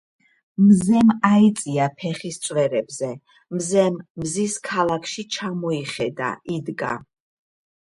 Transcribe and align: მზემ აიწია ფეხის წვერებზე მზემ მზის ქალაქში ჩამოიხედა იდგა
მზემ 0.67 1.11
აიწია 1.27 1.85
ფეხის 1.99 2.39
წვერებზე 2.45 3.11
მზემ 3.59 4.01
მზის 4.23 4.57
ქალაქში 4.71 5.29
ჩამოიხედა 5.39 6.33
იდგა 6.59 6.93